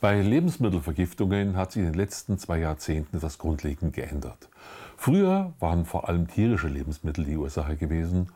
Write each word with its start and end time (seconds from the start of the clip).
Bei 0.00 0.22
Lebensmittelvergiftungen 0.22 1.56
hat 1.56 1.72
sich 1.72 1.80
in 1.80 1.88
den 1.88 1.98
letzten 1.98 2.38
zwei 2.38 2.58
Jahrzehnten 2.58 3.16
etwas 3.16 3.38
grundlegend 3.38 3.94
geändert. 3.94 4.48
Früher 4.96 5.52
waren 5.58 5.84
vor 5.84 6.08
allem 6.08 6.28
tierische 6.28 6.68
Lebensmittel 6.68 7.24
die 7.24 7.36
Ursache 7.36 7.74
gewesen. 7.74 8.28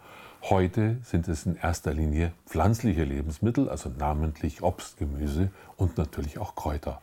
Heute 0.43 0.96
sind 1.05 1.29
es 1.29 1.46
in 1.46 1.55
erster 1.55 1.95
Linie 1.95 2.33
pflanzliche 2.49 3.05
Lebensmittel, 3.05 3.69
also 3.69 3.93
namentlich 3.96 4.61
Obst, 4.64 4.96
Gemüse 4.96 5.51
und 5.77 5.99
natürlich 5.99 6.39
auch 6.39 6.57
Kräuter. 6.57 7.01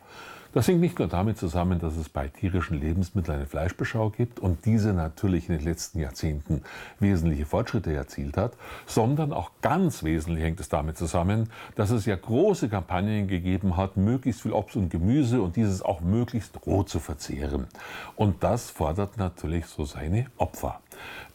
Das 0.52 0.66
hängt 0.66 0.80
nicht 0.80 0.98
nur 0.98 1.06
damit 1.06 1.38
zusammen, 1.38 1.78
dass 1.78 1.96
es 1.96 2.08
bei 2.08 2.26
tierischen 2.26 2.80
Lebensmitteln 2.80 3.38
eine 3.38 3.46
Fleischbeschau 3.46 4.10
gibt 4.10 4.40
und 4.40 4.64
diese 4.66 4.92
natürlich 4.92 5.48
in 5.48 5.56
den 5.56 5.64
letzten 5.64 6.00
Jahrzehnten 6.00 6.62
wesentliche 6.98 7.46
Fortschritte 7.46 7.94
erzielt 7.94 8.36
hat, 8.36 8.54
sondern 8.84 9.32
auch 9.32 9.52
ganz 9.62 10.02
wesentlich 10.02 10.42
hängt 10.42 10.58
es 10.58 10.68
damit 10.68 10.98
zusammen, 10.98 11.50
dass 11.76 11.90
es 11.90 12.04
ja 12.04 12.16
große 12.16 12.68
Kampagnen 12.68 13.28
gegeben 13.28 13.76
hat, 13.76 13.96
möglichst 13.96 14.42
viel 14.42 14.52
Obst 14.52 14.74
und 14.74 14.90
Gemüse 14.90 15.40
und 15.40 15.54
dieses 15.54 15.82
auch 15.82 16.00
möglichst 16.00 16.66
roh 16.66 16.82
zu 16.82 16.98
verzehren. 16.98 17.68
Und 18.16 18.42
das 18.42 18.70
fordert 18.70 19.18
natürlich 19.18 19.66
so 19.66 19.84
seine 19.84 20.26
Opfer. 20.36 20.80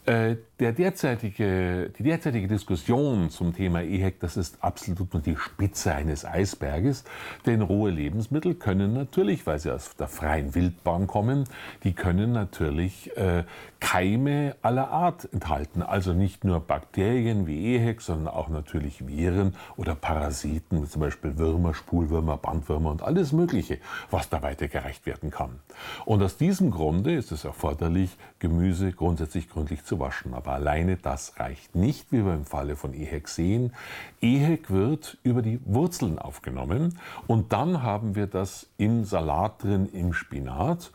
Äh, 0.05 0.35
der 0.59 0.71
derzeitige, 0.71 1.91
die 1.97 2.03
derzeitige 2.03 2.47
Diskussion 2.47 3.29
zum 3.29 3.53
Thema 3.53 3.81
EHEC, 3.81 4.19
das 4.21 4.37
ist 4.37 4.63
absolut 4.63 5.13
nur 5.13 5.21
die 5.21 5.35
Spitze 5.35 5.93
eines 5.93 6.23
Eisberges, 6.23 7.03
denn 7.45 7.61
rohe 7.61 7.91
Lebensmittel 7.91 8.55
können 8.55 8.93
natürlich, 8.93 9.45
weil 9.45 9.59
sie 9.59 9.71
aus 9.71 9.95
der 9.97 10.07
freien 10.07 10.55
Wildbahn 10.55 11.07
kommen, 11.07 11.43
die 11.83 11.93
können 11.93 12.31
natürlich 12.31 13.15
äh, 13.17 13.43
Keime 13.81 14.55
aller 14.61 14.89
Art 14.89 15.31
enthalten. 15.31 15.83
Also 15.83 16.13
nicht 16.13 16.43
nur 16.43 16.59
Bakterien 16.61 17.47
wie 17.47 17.75
EHEC, 17.75 18.01
sondern 18.01 18.33
auch 18.33 18.47
natürlich 18.47 19.05
Viren 19.05 19.55
oder 19.75 19.93
Parasiten, 19.93 20.81
wie 20.81 20.87
zum 20.87 21.01
Beispiel 21.01 21.37
Würmer, 21.37 21.73
Spulwürmer, 21.73 22.37
Bandwürmer 22.37 22.91
und 22.91 23.03
alles 23.03 23.33
Mögliche, 23.33 23.79
was 24.09 24.29
da 24.29 24.41
weitergereicht 24.41 25.05
werden 25.05 25.31
kann. 25.31 25.59
Und 26.05 26.23
aus 26.23 26.37
diesem 26.37 26.71
Grunde 26.71 27.13
ist 27.13 27.31
es 27.31 27.43
erforderlich, 27.43 28.17
Gemüse 28.39 28.91
grundsätzlich 28.91 29.49
gründlich 29.49 29.83
zu 29.83 29.99
waschen. 29.99 30.33
Aber 30.45 30.53
alleine 30.53 30.95
das 30.95 31.39
reicht 31.39 31.73
nicht, 31.73 32.11
wie 32.11 32.23
wir 32.23 32.35
im 32.35 32.45
Falle 32.45 32.75
von 32.75 32.93
EHEC 32.93 33.27
sehen. 33.27 33.73
EHEC 34.21 34.69
wird 34.69 35.17
über 35.23 35.41
die 35.41 35.59
Wurzeln 35.65 36.19
aufgenommen 36.19 36.99
und 37.25 37.51
dann 37.51 37.81
haben 37.81 38.13
wir 38.15 38.27
das 38.27 38.67
im 38.77 39.05
Salat 39.05 39.63
drin, 39.63 39.89
im 39.91 40.13
Spinat. 40.13 40.91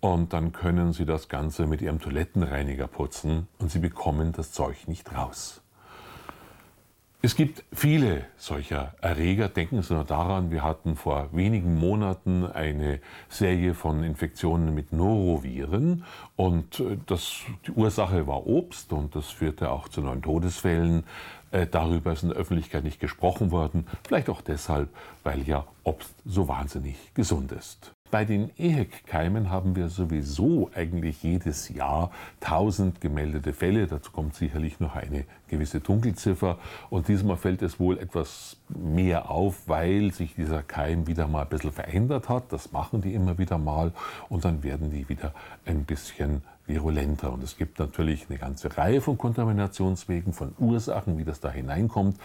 Und 0.00 0.32
dann 0.32 0.52
können 0.52 0.92
Sie 0.92 1.04
das 1.04 1.28
Ganze 1.28 1.66
mit 1.66 1.80
Ihrem 1.80 2.00
Toilettenreiniger 2.00 2.88
putzen 2.88 3.46
und 3.58 3.70
Sie 3.70 3.80
bekommen 3.80 4.32
das 4.32 4.50
Zeug 4.52 4.88
nicht 4.88 5.12
raus. 5.12 5.60
Es 7.20 7.34
gibt 7.34 7.64
viele 7.72 8.26
solcher 8.36 8.94
Erreger. 9.00 9.48
Denken 9.48 9.82
Sie 9.82 9.92
nur 9.92 10.04
daran, 10.04 10.52
wir 10.52 10.62
hatten 10.62 10.94
vor 10.94 11.30
wenigen 11.32 11.74
Monaten 11.74 12.46
eine 12.46 13.00
Serie 13.28 13.74
von 13.74 14.04
Infektionen 14.04 14.72
mit 14.72 14.92
Noroviren 14.92 16.04
und 16.36 16.78
äh, 16.78 16.96
das, 17.06 17.40
die 17.66 17.72
Ursache 17.72 18.28
war 18.28 18.46
Obst 18.46 18.92
und 18.92 19.16
das 19.16 19.30
führte 19.30 19.72
auch 19.72 19.88
zu 19.88 20.00
neuen 20.00 20.22
Todesfällen. 20.22 21.02
Äh, 21.50 21.66
darüber 21.66 22.12
ist 22.12 22.22
in 22.22 22.28
der 22.28 22.38
Öffentlichkeit 22.38 22.84
nicht 22.84 23.00
gesprochen 23.00 23.50
worden, 23.50 23.88
vielleicht 24.06 24.28
auch 24.28 24.40
deshalb, 24.40 24.88
weil 25.24 25.42
ja 25.42 25.66
Obst 25.82 26.14
so 26.24 26.46
wahnsinnig 26.46 26.94
gesund 27.14 27.50
ist. 27.50 27.97
Bei 28.10 28.24
den 28.24 28.50
EHEC-Keimen 28.56 29.50
haben 29.50 29.76
wir 29.76 29.88
sowieso 29.88 30.70
eigentlich 30.74 31.22
jedes 31.22 31.68
Jahr 31.68 32.10
1000 32.40 33.02
gemeldete 33.02 33.52
Fälle. 33.52 33.86
Dazu 33.86 34.12
kommt 34.12 34.34
sicherlich 34.34 34.80
noch 34.80 34.96
eine 34.96 35.24
gewisse 35.48 35.80
Dunkelziffer. 35.80 36.58
Und 36.88 37.08
diesmal 37.08 37.36
fällt 37.36 37.60
es 37.60 37.78
wohl 37.78 37.98
etwas 37.98 38.56
mehr 38.70 39.30
auf, 39.30 39.68
weil 39.68 40.12
sich 40.12 40.34
dieser 40.34 40.62
Keim 40.62 41.06
wieder 41.06 41.28
mal 41.28 41.42
ein 41.42 41.48
bisschen 41.48 41.72
verändert 41.72 42.30
hat. 42.30 42.50
Das 42.50 42.72
machen 42.72 43.02
die 43.02 43.12
immer 43.12 43.36
wieder 43.36 43.58
mal. 43.58 43.92
Und 44.30 44.44
dann 44.46 44.62
werden 44.62 44.90
die 44.90 45.06
wieder 45.10 45.34
ein 45.66 45.84
bisschen 45.84 46.42
virulenter. 46.68 47.32
Und 47.32 47.42
es 47.42 47.56
gibt 47.56 47.78
natürlich 47.78 48.26
eine 48.28 48.38
ganze 48.38 48.76
Reihe 48.76 49.00
von 49.00 49.18
Kontaminationswegen, 49.18 50.32
von 50.32 50.54
Ursachen, 50.58 51.18
wie 51.18 51.24
das 51.24 51.40
da 51.40 51.50
hineinkommt. 51.50 52.18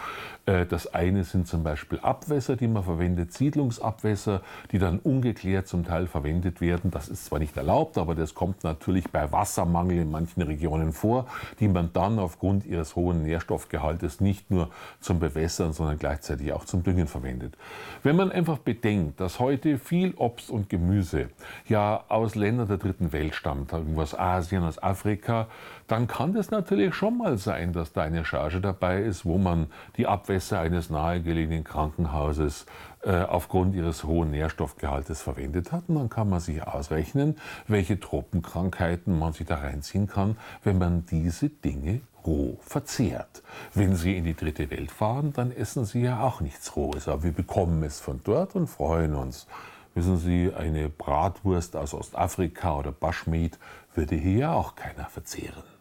Äh, 0.45 0.65
das 0.65 0.93
eine 0.93 1.23
sind 1.23 1.47
zum 1.47 1.63
Beispiel 1.63 1.99
Abwässer, 1.99 2.55
die 2.55 2.67
man 2.67 2.83
verwendet, 2.83 3.33
Siedlungsabwässer, 3.33 4.41
die 4.71 4.79
dann 4.79 4.99
ungeklärt 4.99 5.67
zum 5.67 5.85
Teil 5.85 6.07
verwendet 6.07 6.61
werden. 6.61 6.91
Das 6.91 7.07
ist 7.07 7.25
zwar 7.25 7.39
nicht 7.39 7.55
erlaubt, 7.55 7.97
aber 7.97 8.15
das 8.15 8.33
kommt 8.33 8.63
natürlich 8.63 9.09
bei 9.11 9.31
Wassermangel 9.31 9.99
in 9.99 10.11
manchen 10.11 10.41
Regionen 10.41 10.93
vor, 10.93 11.27
die 11.59 11.67
man 11.67 11.91
dann 11.93 12.19
aufgrund 12.19 12.65
ihres 12.65 12.95
hohen 12.95 13.23
Nährstoffgehaltes 13.23 14.19
nicht 14.19 14.51
nur 14.51 14.69
zum 14.99 15.19
Bewässern, 15.19 15.73
sondern 15.73 15.97
gleichzeitig 15.97 16.51
auch 16.53 16.65
zum 16.65 16.83
Düngen 16.83 17.07
verwendet. 17.07 17.57
Wenn 18.03 18.15
man 18.15 18.31
einfach 18.31 18.57
bedenkt, 18.57 19.19
dass 19.19 19.39
heute 19.39 19.77
viel 19.77 20.13
Obst 20.15 20.49
und 20.49 20.69
Gemüse 20.69 21.29
ja 21.67 22.03
aus 22.09 22.35
Ländern 22.35 22.67
der 22.67 22.77
dritten 22.77 23.13
Welt 23.13 23.35
stammt, 23.35 23.71
irgendwas 23.71 24.17
Asien, 24.17 24.32
aus 24.33 24.81
Afrika, 24.81 25.47
dann 25.87 26.07
kann 26.07 26.35
es 26.35 26.51
natürlich 26.51 26.95
schon 26.95 27.17
mal 27.17 27.37
sein, 27.37 27.73
dass 27.73 27.93
da 27.93 28.01
eine 28.01 28.25
Charge 28.25 28.61
dabei 28.61 29.01
ist, 29.01 29.25
wo 29.25 29.37
man 29.37 29.67
die 29.97 30.07
Abwässer 30.07 30.59
eines 30.59 30.89
nahegelegenen 30.89 31.63
Krankenhauses 31.63 32.65
äh, 33.03 33.21
aufgrund 33.21 33.75
ihres 33.75 34.03
hohen 34.03 34.31
Nährstoffgehaltes 34.31 35.21
verwendet 35.21 35.71
hat. 35.71 35.83
Und 35.87 35.95
dann 35.95 36.09
kann 36.09 36.29
man 36.29 36.39
sich 36.39 36.63
ausrechnen, 36.65 37.35
welche 37.67 37.99
Tropenkrankheiten 37.99 39.17
man 39.17 39.33
sich 39.33 39.45
da 39.45 39.55
reinziehen 39.55 40.07
kann, 40.07 40.37
wenn 40.63 40.77
man 40.77 41.05
diese 41.05 41.49
Dinge 41.49 42.01
roh 42.25 42.57
verzehrt. 42.61 43.43
Wenn 43.73 43.95
Sie 43.95 44.15
in 44.17 44.23
die 44.23 44.35
dritte 44.35 44.69
Welt 44.71 44.91
fahren, 44.91 45.33
dann 45.33 45.51
essen 45.51 45.85
Sie 45.85 46.01
ja 46.01 46.21
auch 46.21 46.41
nichts 46.41 46.75
Rohes, 46.75 47.07
aber 47.07 47.23
wir 47.23 47.33
bekommen 47.33 47.83
es 47.83 47.99
von 47.99 48.21
dort 48.23 48.55
und 48.55 48.67
freuen 48.67 49.15
uns. 49.15 49.47
Wissen 49.95 50.17
Sie, 50.17 50.51
eine 50.53 50.89
Bratwurst 50.89 51.75
aus 51.75 51.93
Ostafrika 51.93 52.77
oder 52.79 52.91
Baschmeat 52.91 53.59
würde 53.93 54.15
hier 54.15 54.37
ja 54.37 54.53
auch 54.53 54.75
keiner 54.75 55.05
verzehren. 55.05 55.72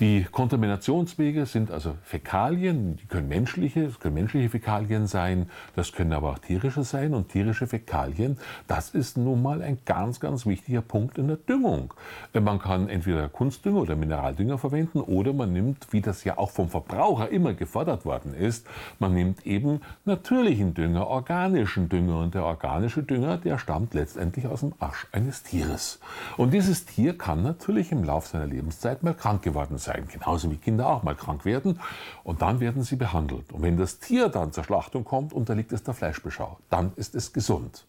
Die 0.00 0.22
Kontaminationswege 0.22 1.44
sind 1.44 1.72
also 1.72 1.96
Fäkalien, 2.04 2.96
die 2.98 3.06
können 3.06 3.26
menschliche, 3.26 3.82
das 3.86 3.98
können 3.98 4.14
menschliche 4.14 4.48
Fäkalien 4.48 5.08
sein, 5.08 5.50
das 5.74 5.90
können 5.90 6.12
aber 6.12 6.30
auch 6.30 6.38
tierische 6.38 6.84
sein 6.84 7.14
und 7.14 7.30
tierische 7.30 7.66
Fäkalien, 7.66 8.38
das 8.68 8.90
ist 8.90 9.16
nun 9.16 9.42
mal 9.42 9.60
ein 9.60 9.78
ganz, 9.86 10.20
ganz 10.20 10.46
wichtiger 10.46 10.82
Punkt 10.82 11.18
in 11.18 11.26
der 11.26 11.36
Düngung. 11.36 11.94
Man 12.32 12.60
kann 12.60 12.88
entweder 12.88 13.28
Kunstdünger 13.28 13.80
oder 13.80 13.96
Mineraldünger 13.96 14.56
verwenden 14.56 15.00
oder 15.00 15.32
man 15.32 15.52
nimmt, 15.52 15.92
wie 15.92 16.00
das 16.00 16.22
ja 16.22 16.38
auch 16.38 16.50
vom 16.50 16.68
Verbraucher 16.68 17.30
immer 17.30 17.54
gefordert 17.54 18.04
worden 18.04 18.34
ist, 18.34 18.68
man 19.00 19.14
nimmt 19.14 19.48
eben 19.48 19.80
natürlichen 20.04 20.74
Dünger, 20.74 21.08
organischen 21.08 21.88
Dünger 21.88 22.20
und 22.20 22.36
der 22.36 22.44
organische 22.44 23.02
Dünger, 23.02 23.36
der 23.36 23.58
stammt 23.58 23.94
letztendlich 23.94 24.46
aus 24.46 24.60
dem 24.60 24.74
Arsch 24.78 25.08
eines 25.10 25.42
Tieres. 25.42 25.98
Und 26.36 26.52
dieses 26.52 26.86
Tier 26.86 27.18
kann 27.18 27.42
natürlich 27.42 27.90
im 27.90 28.04
Laufe 28.04 28.28
seiner 28.28 28.46
Lebenszeit 28.46 29.02
mal 29.02 29.14
krank 29.14 29.42
geworden 29.42 29.76
sein 29.76 29.87
sein, 29.88 30.06
genauso 30.10 30.50
wie 30.50 30.56
Kinder 30.56 30.88
auch 30.88 31.02
mal 31.02 31.14
krank 31.14 31.44
werden. 31.44 31.80
Und 32.24 32.42
dann 32.42 32.60
werden 32.60 32.82
sie 32.82 32.96
behandelt. 32.96 33.52
Und 33.52 33.62
wenn 33.62 33.76
das 33.76 33.98
Tier 33.98 34.28
dann 34.28 34.52
zur 34.52 34.64
Schlachtung 34.64 35.04
kommt, 35.04 35.32
unterliegt 35.32 35.72
es 35.72 35.82
der 35.82 35.94
Fleischbeschau. 35.94 36.58
Dann 36.70 36.92
ist 36.96 37.14
es 37.14 37.32
gesund. 37.32 37.86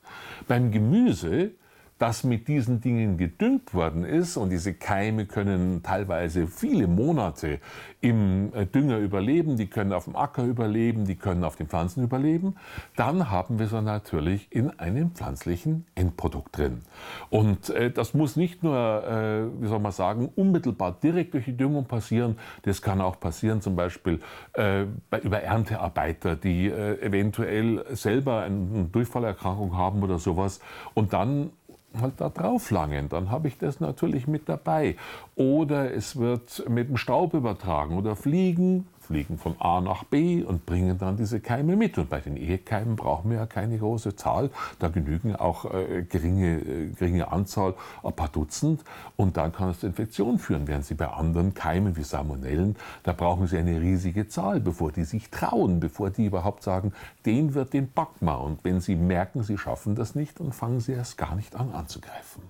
Beim 0.48 0.72
Gemüse 0.72 1.52
das 2.00 2.24
mit 2.24 2.48
diesen 2.48 2.80
Dingen 2.82 3.18
gedüngt 3.18 3.74
worden 3.74 4.06
ist 4.06 4.38
und 4.38 4.50
diese 4.50 4.74
Keime 4.74 5.26
können 5.26 5.84
teilweise 5.84 6.48
viele 6.48 6.88
Monate 6.88 7.60
im 8.02 8.54
äh, 8.54 8.66
Dünger 8.66 8.98
überleben, 8.98 9.58
die 9.58 9.68
können 9.68 9.92
auf 9.92 10.06
dem 10.06 10.16
Acker 10.16 10.46
überleben, 10.46 11.06
die 11.06 11.18
können 11.18 11.44
auf 11.44 11.58
den 11.58 11.68
Pflanzen 11.68 12.02
überleben, 12.02 12.56
dann 12.96 13.30
haben 13.30 13.60
wir 13.60 13.68
sie 13.68 13.82
natürlich 13.82 14.48
in 14.50 14.80
einem 14.80 15.12
pflanzlichen 15.12 15.86
Endprodukt 15.96 16.58
drin. 16.58 16.82
Und 17.30 17.70
äh, 17.70 17.92
das 17.92 18.14
muss 18.14 18.38
nicht 18.38 18.64
nur, 18.64 18.78
äh, 18.78 19.62
wie 19.62 19.68
soll 19.68 19.80
man 19.80 19.92
sagen, 19.92 20.30
unmittelbar 20.36 20.98
direkt 21.04 21.34
durch 21.34 21.45
die 21.45 21.57
Düngung 21.57 21.86
passieren, 21.86 22.38
das 22.63 22.81
kann 22.81 23.02
auch 23.02 23.19
passieren 23.19 23.62
zum 23.62 23.75
Beispiel 23.75 24.22
äh, 24.54 24.86
bei, 25.10 25.19
über 25.19 25.42
Erntearbeiter, 25.42 26.38
die 26.38 26.68
äh, 26.68 27.02
eventuell 27.02 27.84
selber 27.92 28.44
eine 28.44 28.86
Durchfallerkrankung 28.86 29.75
haben 29.75 30.02
oder 30.02 30.18
sowas 30.18 30.62
und 30.94 31.12
dann 31.12 31.52
halt 32.00 32.13
da 32.18 32.30
drauf 32.30 32.71
langen, 32.71 33.09
dann 33.09 33.31
habe 33.31 33.47
ich 33.47 33.57
das 33.57 33.80
natürlich 33.80 34.27
mit 34.27 34.47
dabei. 34.47 34.95
Oder 35.36 35.94
es 35.94 36.18
wird 36.18 36.68
mit 36.69 36.89
dem 36.89 36.97
Staub 36.97 37.33
übertragen 37.33 37.97
oder 37.97 38.15
Fliegen 38.15 38.88
fliegen 39.09 39.39
von 39.39 39.56
A 39.59 39.81
nach 39.81 40.03
B 40.03 40.44
und 40.44 40.67
bringen 40.67 41.00
dann 41.00 41.17
diese 41.17 41.39
Keime 41.39 41.75
mit. 41.75 41.97
Und 41.97 42.11
bei 42.11 42.19
den 42.19 42.38
Ehekeimen 42.38 42.95
brauchen 42.95 43.31
wir 43.31 43.38
ja 43.38 43.45
keine 43.47 43.79
große 43.79 44.15
Zahl. 44.15 44.51
Da 44.77 44.89
genügen 44.89 45.35
auch 45.35 45.65
äh, 45.65 46.03
geringe, 46.07 46.59
äh, 46.59 46.89
geringe 46.89 47.31
Anzahl, 47.31 47.73
ein 48.03 48.13
paar 48.13 48.29
Dutzend. 48.29 48.83
Und 49.15 49.35
dann 49.35 49.51
kann 49.51 49.69
es 49.69 49.79
zu 49.79 49.88
Infektionen 49.88 50.38
führen. 50.38 50.67
Während 50.67 50.85
Sie 50.85 50.94
bei 50.94 51.07
anderen 51.07 51.56
Keimen 51.56 51.97
wie 51.97 52.03
Salmonellen, 52.03 52.75
da 53.01 53.13
brauchen 53.13 53.47
Sie 53.47 53.57
eine 53.57 53.81
riesige 53.81 54.27
Zahl, 54.27 54.59
bevor 54.59 54.91
die 54.91 55.06
sich 55.06 55.31
trauen, 55.31 55.79
bevor 55.79 56.11
die 56.11 56.25
überhaupt 56.25 56.61
sagen, 56.61 56.94
den 57.25 57.56
wird 57.56 57.73
den 57.73 57.91
Backma. 57.91 58.35
Und 58.35 58.63
wenn 58.63 58.79
Sie 58.79 58.95
merken, 58.95 59.41
Sie 59.41 59.57
schaffen 59.57 59.95
das 59.95 60.13
nicht, 60.13 60.39
dann 60.39 60.51
fangen 60.51 60.81
Sie 60.81 60.91
erst 60.91 61.17
gar 61.17 61.33
nicht 61.35 61.56
an 61.56 61.71
anzugreifen. 61.71 62.44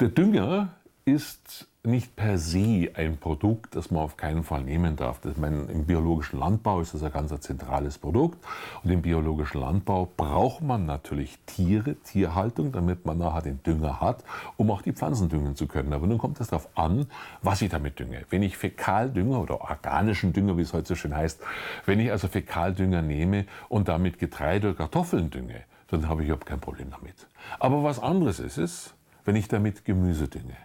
Der 0.00 0.08
Dünger 0.08 0.70
ist 1.04 1.66
nicht 1.84 2.14
per 2.14 2.38
se 2.38 2.90
ein 2.94 3.16
Produkt, 3.16 3.74
das 3.74 3.90
man 3.90 4.04
auf 4.04 4.16
keinen 4.16 4.44
Fall 4.44 4.62
nehmen 4.62 4.94
darf. 4.94 5.20
Das, 5.20 5.36
meine, 5.36 5.64
Im 5.64 5.84
biologischen 5.84 6.38
Landbau 6.38 6.80
ist 6.80 6.94
das 6.94 7.02
ein 7.02 7.10
ganz 7.10 7.38
zentrales 7.40 7.98
Produkt. 7.98 8.38
Und 8.84 8.90
im 8.90 9.02
biologischen 9.02 9.60
Landbau 9.60 10.08
braucht 10.16 10.62
man 10.62 10.86
natürlich 10.86 11.40
Tiere, 11.44 11.96
Tierhaltung, 11.96 12.70
damit 12.70 13.04
man 13.04 13.18
nachher 13.18 13.42
den 13.42 13.60
Dünger 13.64 14.00
hat, 14.00 14.22
um 14.56 14.70
auch 14.70 14.82
die 14.82 14.92
Pflanzen 14.92 15.28
düngen 15.28 15.56
zu 15.56 15.66
können. 15.66 15.92
Aber 15.92 16.06
nun 16.06 16.18
kommt 16.18 16.40
es 16.40 16.48
darauf 16.48 16.68
an, 16.76 17.06
was 17.42 17.62
ich 17.62 17.70
damit 17.70 17.98
dünge. 17.98 18.24
Wenn 18.30 18.44
ich 18.44 18.56
Fäkaldünger 18.56 19.40
oder 19.40 19.60
organischen 19.60 20.32
Dünger, 20.32 20.56
wie 20.56 20.62
es 20.62 20.72
heute 20.72 20.86
so 20.86 20.94
schön 20.94 21.16
heißt, 21.16 21.42
wenn 21.84 21.98
ich 21.98 22.12
also 22.12 22.28
Fäkaldünger 22.28 23.02
nehme 23.02 23.46
und 23.68 23.88
damit 23.88 24.20
Getreide 24.20 24.68
oder 24.68 24.76
Kartoffeln 24.76 25.30
dünge, 25.30 25.64
dann 25.88 26.08
habe 26.08 26.22
ich 26.22 26.28
überhaupt 26.28 26.46
kein 26.46 26.60
Problem 26.60 26.90
damit. 26.90 27.26
Aber 27.58 27.82
was 27.82 27.98
anderes 27.98 28.38
ist 28.38 28.58
es, 28.58 28.94
wenn 29.24 29.34
ich 29.34 29.48
damit 29.48 29.84
Gemüse 29.84 30.28
dünge. 30.28 30.56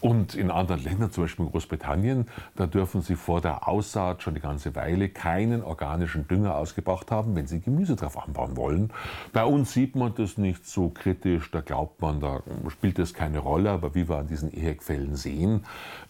Und 0.00 0.34
in 0.34 0.50
anderen 0.50 0.82
Ländern, 0.82 1.10
zum 1.10 1.24
Beispiel 1.24 1.46
in 1.46 1.52
Großbritannien, 1.52 2.26
da 2.56 2.66
dürfen 2.66 3.02
Sie 3.02 3.16
vor 3.16 3.40
der 3.40 3.68
Aussaat 3.68 4.22
schon 4.22 4.34
die 4.34 4.40
ganze 4.40 4.74
Weile 4.74 5.08
keinen 5.08 5.62
organischen 5.62 6.26
Dünger 6.28 6.56
ausgebracht 6.56 7.10
haben, 7.10 7.34
wenn 7.36 7.46
Sie 7.46 7.60
Gemüse 7.60 7.96
drauf 7.96 8.22
anbauen 8.22 8.56
wollen. 8.56 8.90
Bei 9.32 9.44
uns 9.44 9.72
sieht 9.72 9.96
man 9.96 10.14
das 10.14 10.38
nicht 10.38 10.66
so 10.66 10.90
kritisch, 10.90 11.50
da 11.50 11.60
glaubt 11.60 12.00
man, 12.00 12.20
da 12.20 12.42
spielt 12.68 12.98
das 12.98 13.14
keine 13.14 13.38
Rolle, 13.38 13.70
aber 13.70 13.94
wie 13.94 14.08
wir 14.08 14.18
an 14.18 14.26
diesen 14.26 14.52
EHEC-Fällen 14.52 15.16
sehen, 15.16 15.64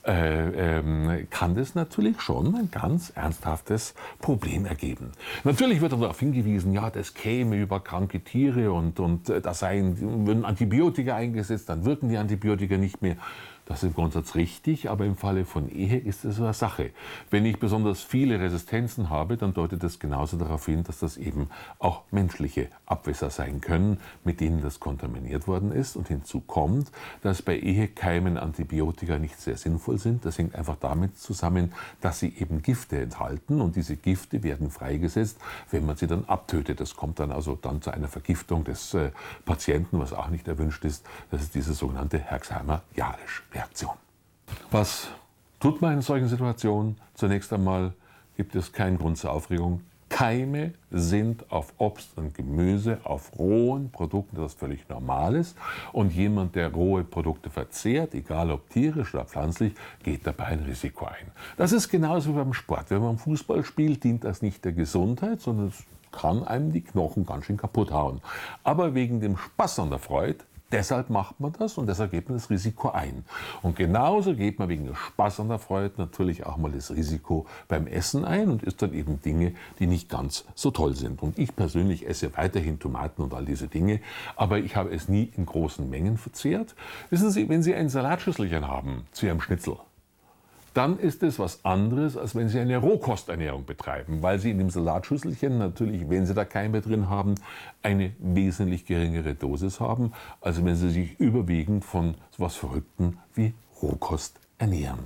äh, 0.04 0.78
ähm, 0.78 1.26
kann 1.30 1.54
das 1.54 1.74
natürlich 1.74 2.20
schon 2.20 2.54
ein 2.54 2.70
ganz 2.70 3.10
ernsthaftes 3.10 3.94
Problem 4.20 4.66
ergeben. 4.66 5.12
Natürlich 5.44 5.80
wird 5.80 5.92
darauf 5.92 6.18
hingewiesen, 6.18 6.72
ja, 6.72 6.90
das 6.90 7.14
käme 7.14 7.56
über 7.56 7.80
kranke 7.80 8.20
Tiere 8.20 8.72
und, 8.72 8.98
und 9.00 9.28
äh, 9.28 9.40
da 9.40 9.54
seien, 9.54 10.26
würden 10.26 10.44
Antibiotika 10.44 11.14
eingesetzt, 11.14 11.68
dann 11.68 11.84
wirken 11.84 12.08
die 12.08 12.16
Antibiotika 12.16 12.76
nicht 12.76 13.02
mehr. 13.02 13.16
Das 13.66 13.78
ist 13.78 13.88
im 13.88 13.94
Grundsatz 13.94 14.34
richtig, 14.34 14.90
aber 14.90 15.04
im 15.04 15.16
Falle 15.16 15.44
von 15.44 15.70
Ehe 15.70 15.98
ist 15.98 16.24
es 16.24 16.40
eine 16.40 16.52
Sache. 16.52 16.90
Wenn 17.30 17.46
ich 17.46 17.60
besonders 17.60 18.02
viele 18.02 18.40
Resistenzen 18.40 19.08
habe, 19.08 19.36
dann 19.36 19.54
deutet 19.54 19.82
das 19.82 20.00
genauso 20.00 20.36
darauf 20.36 20.66
hin, 20.66 20.82
dass 20.82 20.98
das 20.98 21.16
eben 21.16 21.48
auch 21.78 22.02
menschliche 22.10 22.68
Abwässer 22.86 23.30
sein 23.30 23.60
können, 23.60 23.98
mit 24.24 24.40
denen 24.40 24.62
das 24.62 24.80
kontaminiert 24.80 25.46
worden 25.46 25.70
ist. 25.70 25.96
Und 25.96 26.08
hinzu 26.08 26.40
kommt, 26.40 26.90
dass 27.22 27.40
bei 27.40 27.56
Ehekeimen 27.56 28.36
Antibiotika 28.36 29.18
nicht 29.18 29.40
sehr 29.40 29.56
sinnvoll 29.56 29.98
sind. 29.98 30.24
Das 30.24 30.38
hängt 30.38 30.56
einfach 30.56 30.76
damit 30.80 31.18
zusammen, 31.18 31.72
dass 32.00 32.18
sie 32.18 32.34
eben 32.36 32.62
Gifte 32.62 33.00
enthalten 33.00 33.60
und 33.60 33.76
diese 33.76 33.96
Gifte 33.96 34.42
werden 34.42 34.70
freigesetzt, 34.70 35.38
wenn 35.70 35.86
man 35.86 35.96
sie 35.96 36.08
dann 36.08 36.24
abtötet. 36.24 36.80
Das 36.80 36.96
kommt 36.96 37.20
dann 37.20 37.30
also 37.30 37.54
dann 37.54 37.80
zu 37.80 37.92
einer 37.92 38.08
Vergiftung 38.08 38.64
des 38.64 38.92
äh, 38.94 39.10
Patienten, 39.44 40.00
was 40.00 40.12
auch 40.12 40.28
nicht 40.28 40.48
erwünscht 40.48 40.84
ist. 40.84 41.06
Das 41.30 41.42
ist 41.42 41.54
diese 41.54 41.74
sogenannte 41.74 42.18
Herxheimer-Jarisch. 42.18 43.44
Reaktion. 43.54 43.92
Was 44.70 45.08
tut 45.60 45.80
man 45.80 45.94
in 45.94 46.02
solchen 46.02 46.28
Situationen? 46.28 46.96
Zunächst 47.14 47.52
einmal 47.52 47.92
gibt 48.36 48.54
es 48.54 48.72
keinen 48.72 48.98
Grund 48.98 49.18
zur 49.18 49.32
Aufregung. 49.32 49.82
Keime 50.08 50.74
sind 50.90 51.50
auf 51.50 51.72
Obst 51.78 52.18
und 52.18 52.34
Gemüse, 52.34 53.00
auf 53.04 53.38
rohen 53.38 53.90
Produkten 53.90 54.36
das 54.36 54.52
völlig 54.52 54.86
Normales. 54.90 55.54
Und 55.92 56.12
jemand, 56.12 56.54
der 56.54 56.70
rohe 56.70 57.02
Produkte 57.02 57.48
verzehrt, 57.48 58.14
egal 58.14 58.50
ob 58.50 58.68
tierisch 58.68 59.14
oder 59.14 59.24
pflanzlich, 59.24 59.72
geht 60.02 60.26
dabei 60.26 60.44
ein 60.46 60.60
Risiko 60.60 61.06
ein. 61.06 61.32
Das 61.56 61.72
ist 61.72 61.88
genauso 61.88 62.30
wie 62.30 62.36
beim 62.36 62.52
Sport. 62.52 62.90
Wenn 62.90 63.00
man 63.00 63.16
Fußball 63.16 63.64
spielt, 63.64 64.04
dient 64.04 64.24
das 64.24 64.42
nicht 64.42 64.64
der 64.66 64.72
Gesundheit, 64.72 65.40
sondern 65.40 65.68
es 65.68 65.82
kann 66.12 66.44
einem 66.44 66.72
die 66.72 66.82
Knochen 66.82 67.24
ganz 67.24 67.46
schön 67.46 67.56
kaputt 67.56 67.90
hauen. 67.90 68.20
Aber 68.62 68.94
wegen 68.94 69.20
dem 69.20 69.38
Spaß 69.38 69.78
an 69.78 69.88
der 69.88 69.98
Freude 69.98 70.44
Deshalb 70.72 71.10
macht 71.10 71.38
man 71.38 71.52
das 71.52 71.76
und 71.76 71.86
deshalb 71.86 72.10
geht 72.10 72.28
man 72.28 72.38
das 72.38 72.48
Risiko 72.48 72.88
ein. 72.90 73.24
Und 73.60 73.76
genauso 73.76 74.34
geht 74.34 74.58
man 74.58 74.70
wegen 74.70 74.94
Spaß 74.94 75.40
an 75.40 75.48
der 75.48 75.58
Freude 75.58 75.92
natürlich 75.98 76.46
auch 76.46 76.56
mal 76.56 76.72
das 76.72 76.90
Risiko 76.90 77.46
beim 77.68 77.86
Essen 77.86 78.24
ein 78.24 78.48
und 78.48 78.62
isst 78.62 78.80
dann 78.80 78.94
eben 78.94 79.20
Dinge, 79.20 79.52
die 79.78 79.86
nicht 79.86 80.08
ganz 80.08 80.46
so 80.54 80.70
toll 80.70 80.96
sind. 80.96 81.22
Und 81.22 81.38
ich 81.38 81.54
persönlich 81.54 82.08
esse 82.08 82.34
weiterhin 82.36 82.78
Tomaten 82.78 83.20
und 83.20 83.34
all 83.34 83.44
diese 83.44 83.68
Dinge, 83.68 84.00
aber 84.34 84.58
ich 84.58 84.74
habe 84.74 84.90
es 84.90 85.08
nie 85.08 85.30
in 85.36 85.44
großen 85.44 85.88
Mengen 85.88 86.16
verzehrt. 86.16 86.74
Wissen 87.10 87.30
Sie, 87.30 87.48
wenn 87.50 87.62
Sie 87.62 87.74
ein 87.74 87.90
Salatschüsselchen 87.90 88.66
haben 88.66 89.04
zu 89.12 89.26
Ihrem 89.26 89.42
Schnitzel, 89.42 89.76
dann 90.74 90.98
ist 90.98 91.22
es 91.22 91.38
was 91.38 91.64
anderes, 91.64 92.16
als 92.16 92.34
wenn 92.34 92.48
Sie 92.48 92.58
eine 92.58 92.78
Rohkosternährung 92.78 93.64
betreiben, 93.64 94.22
weil 94.22 94.38
Sie 94.38 94.50
in 94.50 94.58
dem 94.58 94.70
Salatschüsselchen 94.70 95.58
natürlich, 95.58 96.08
wenn 96.08 96.26
Sie 96.26 96.34
da 96.34 96.44
Keime 96.44 96.80
drin 96.80 97.08
haben, 97.08 97.34
eine 97.82 98.12
wesentlich 98.18 98.86
geringere 98.86 99.34
Dosis 99.34 99.80
haben, 99.80 100.12
als 100.40 100.64
wenn 100.64 100.76
Sie 100.76 100.90
sich 100.90 101.20
überwiegend 101.20 101.84
von 101.84 102.14
etwas 102.32 102.56
Verrückten 102.56 103.18
wie 103.34 103.54
Rohkost 103.82 104.38
ernähren. 104.58 105.00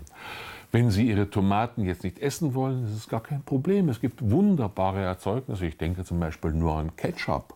Wenn 0.73 0.91
Sie 0.91 1.09
Ihre 1.09 1.31
Tomaten 1.31 1.85
jetzt 1.85 2.05
nicht 2.05 2.19
essen 2.19 2.55
wollen, 2.55 2.85
ist 2.85 2.97
es 2.97 3.09
gar 3.09 3.23
kein 3.23 3.43
Problem. 3.43 3.89
Es 3.89 4.01
gibt 4.01 4.31
wunderbare 4.31 5.03
Erzeugnisse. 5.03 5.67
Ich 5.67 5.79
denke 5.79 6.05
zum 6.05 6.21
Beispiel 6.21 6.53
nur 6.53 6.75
an 6.75 6.95
Ketchup 6.97 7.55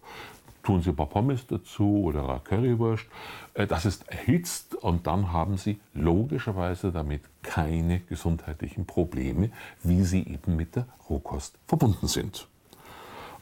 tun 0.71 0.83
Sie 0.83 0.91
ein 0.91 0.97
paar 0.97 1.07
Pommes 1.07 1.47
dazu 1.49 2.05
oder 2.05 2.29
eine 2.29 2.41
Currywurst. 2.41 3.07
Äh, 3.55 3.67
das 3.67 3.85
ist 3.87 4.09
erhitzt 4.09 4.77
und 4.77 5.07
dann 5.09 5.33
haben 5.33 5.57
Sie 5.57 5.81
logischerweise 5.95 6.93
damit 6.93 7.23
keine 7.43 7.99
gesundheitlichen 7.99 8.87
Probleme, 8.87 9.51
wie 9.83 10.05
sie 10.05 10.21
eben 10.21 10.55
mit 10.55 10.77
der 10.77 10.87
Rohkost 11.09 11.59
verbunden 11.67 12.07
sind. 12.07 12.47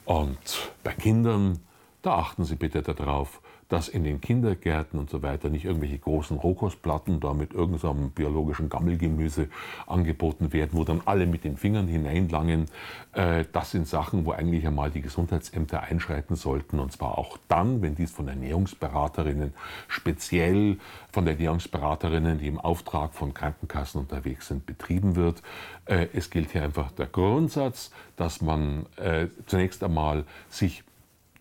Und 0.06 0.38
bei 0.82 0.92
Kindern, 0.92 1.58
da 2.02 2.14
achten 2.14 2.44
Sie 2.44 2.56
bitte 2.56 2.82
darauf, 2.82 3.40
dass 3.68 3.88
in 3.88 4.02
den 4.02 4.20
Kindergärten 4.20 4.98
und 4.98 5.10
so 5.10 5.22
weiter 5.22 5.50
nicht 5.50 5.66
irgendwelche 5.66 5.98
großen 5.98 6.38
Rohkostplatten 6.38 7.20
da 7.20 7.34
mit 7.34 7.52
irgendeinem 7.52 8.10
biologischen 8.10 8.68
Gammelgemüse 8.68 9.48
angeboten 9.86 10.52
werden, 10.52 10.70
wo 10.72 10.84
dann 10.84 11.02
alle 11.04 11.26
mit 11.26 11.44
den 11.44 11.56
Fingern 11.56 11.86
hineinlangen. 11.86 12.66
Äh, 13.12 13.44
das 13.52 13.70
sind 13.72 13.86
Sachen, 13.86 14.24
wo 14.24 14.32
eigentlich 14.32 14.66
einmal 14.66 14.90
die 14.90 15.02
Gesundheitsämter 15.02 15.82
einschreiten 15.82 16.34
sollten. 16.34 16.78
Und 16.78 16.92
zwar 16.92 17.18
auch 17.18 17.36
dann, 17.48 17.82
wenn 17.82 17.94
dies 17.94 18.10
von 18.10 18.28
Ernährungsberaterinnen, 18.28 19.52
speziell 19.86 20.78
von 21.12 21.26
Ernährungsberaterinnen, 21.26 22.38
die 22.38 22.48
im 22.48 22.58
Auftrag 22.58 23.12
von 23.12 23.34
Krankenkassen 23.34 24.00
unterwegs 24.00 24.48
sind, 24.48 24.64
betrieben 24.64 25.14
wird. 25.14 25.42
Äh, 25.84 26.06
es 26.14 26.30
gilt 26.30 26.52
hier 26.52 26.62
einfach 26.62 26.90
der 26.92 27.06
Grundsatz, 27.06 27.90
dass 28.16 28.40
man 28.40 28.86
äh, 28.96 29.26
zunächst 29.46 29.84
einmal 29.84 30.24
sich 30.48 30.84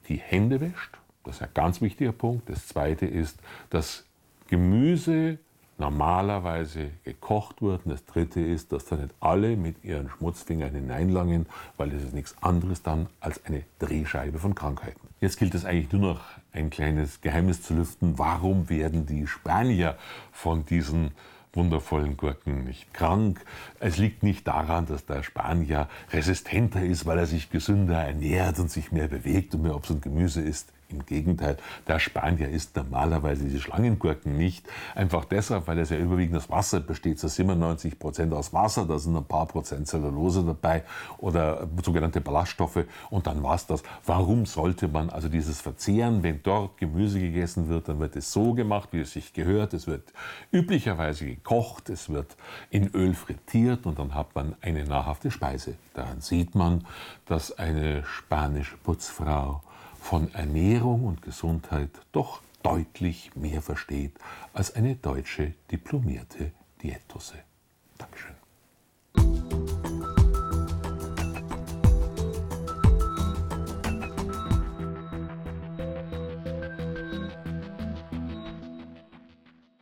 die 0.09 0.17
Hände 0.17 0.61
wäscht 0.61 0.97
das 1.27 1.37
ist 1.37 1.41
ein 1.43 1.49
ganz 1.53 1.81
wichtiger 1.81 2.13
Punkt. 2.13 2.49
Das 2.49 2.67
zweite 2.67 3.05
ist, 3.05 3.37
dass 3.69 4.05
Gemüse 4.47 5.37
normalerweise 5.77 6.89
gekocht 7.03 7.61
wird. 7.61 7.85
Und 7.85 7.91
das 7.91 8.05
dritte 8.05 8.41
ist, 8.41 8.71
dass 8.71 8.85
da 8.85 8.95
nicht 8.95 9.13
alle 9.19 9.57
mit 9.57 9.83
ihren 9.83 10.09
Schmutzfingern 10.09 10.73
hineinlangen, 10.73 11.45
weil 11.75 11.89
das 11.89 12.01
ist 12.01 12.13
nichts 12.13 12.35
anderes 12.41 12.81
dann 12.81 13.07
als 13.19 13.45
eine 13.45 13.63
Drehscheibe 13.77 14.39
von 14.39 14.55
Krankheiten. 14.55 15.07
Jetzt 15.19 15.37
gilt 15.37 15.53
es 15.53 15.65
eigentlich 15.65 15.91
nur 15.91 16.13
noch 16.13 16.21
ein 16.51 16.69
kleines 16.69 17.21
Geheimnis 17.21 17.61
zu 17.61 17.75
lüften. 17.75 18.17
Warum 18.17 18.69
werden 18.69 19.05
die 19.05 19.27
Spanier 19.27 19.97
von 20.31 20.65
diesen 20.65 21.11
wundervollen 21.53 22.17
Gurken 22.17 22.63
nicht 22.63 22.93
krank. 22.93 23.43
Es 23.79 23.97
liegt 23.97 24.23
nicht 24.23 24.47
daran, 24.47 24.85
dass 24.85 25.05
der 25.05 25.23
Spanier 25.23 25.87
resistenter 26.11 26.83
ist, 26.83 27.05
weil 27.05 27.17
er 27.17 27.25
sich 27.25 27.49
gesünder 27.49 28.03
ernährt 28.03 28.59
und 28.59 28.71
sich 28.71 28.91
mehr 28.91 29.07
bewegt 29.07 29.55
und 29.55 29.63
mehr 29.63 29.75
Obst 29.75 29.91
und 29.91 30.01
Gemüse 30.01 30.41
isst. 30.41 30.71
Im 30.89 31.05
Gegenteil, 31.05 31.57
der 31.85 31.99
Spanier 31.99 32.49
isst 32.49 32.77
normalerweise 32.77 33.43
diese 33.43 33.59
Schlangengurken 33.59 34.37
nicht. 34.37 34.65
Einfach 34.95 35.25
deshalb, 35.25 35.67
weil 35.67 35.79
es 35.79 35.89
ja 35.89 35.97
überwiegend 35.97 36.37
aus 36.37 36.49
Wasser 36.49 36.79
besteht, 36.79 37.19
so 37.19 37.27
97 37.27 37.99
Prozent 37.99 38.33
aus 38.33 38.53
Wasser, 38.53 38.85
da 38.85 38.97
sind 38.97 39.15
ein 39.17 39.25
paar 39.25 39.47
Prozent 39.47 39.87
Zellulose 39.87 40.45
dabei 40.45 40.83
oder 41.17 41.67
sogenannte 41.83 42.21
Ballaststoffe 42.21 42.85
und 43.09 43.27
dann 43.27 43.43
war's 43.43 43.67
das. 43.67 43.83
Warum 44.05 44.45
sollte 44.45 44.87
man 44.87 45.09
also 45.09 45.27
dieses 45.27 45.59
verzehren? 45.59 46.23
Wenn 46.23 46.41
dort 46.41 46.77
Gemüse 46.77 47.19
gegessen 47.19 47.67
wird, 47.67 47.89
dann 47.89 47.99
wird 47.99 48.15
es 48.15 48.31
so 48.31 48.53
gemacht, 48.53 48.89
wie 48.93 49.01
es 49.01 49.11
sich 49.11 49.33
gehört. 49.33 49.73
Es 49.73 49.87
wird 49.87 50.13
üblicherweise 50.51 51.25
gekocht, 51.25 51.89
es 51.89 52.07
wird 52.07 52.37
in 52.69 52.87
Öl 52.93 53.13
frittiert 53.13 53.85
und 53.85 53.99
dann 53.99 54.15
hat 54.15 54.33
man 54.35 54.55
eine 54.61 54.85
nahrhafte 54.85 55.31
Speise. 55.31 55.75
Daran 55.93 56.21
sieht 56.21 56.55
man, 56.55 56.85
dass 57.25 57.57
eine 57.57 58.05
spanische 58.05 58.77
Putzfrau 58.77 59.61
von 60.07 60.33
Ernährung 60.33 61.03
und 61.03 61.21
Gesundheit 61.21 61.89
doch 62.13 62.41
deutlich 62.63 63.35
mehr 63.35 63.61
versteht 63.61 64.13
als 64.53 64.73
eine 64.73 64.95
deutsche 64.95 65.53
diplomierte 65.69 66.53
Diätose. 66.81 67.35